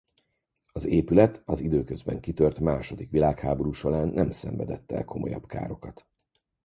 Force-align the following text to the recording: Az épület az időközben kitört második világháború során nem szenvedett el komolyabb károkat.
Az 0.67 0.85
épület 0.85 1.41
az 1.45 1.59
időközben 1.59 2.19
kitört 2.19 2.59
második 2.59 3.09
világháború 3.09 3.71
során 3.71 4.07
nem 4.07 4.29
szenvedett 4.29 4.91
el 4.91 5.05
komolyabb 5.05 5.47
károkat. 5.47 6.05